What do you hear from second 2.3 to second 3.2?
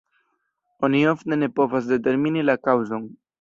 la kaŭzon.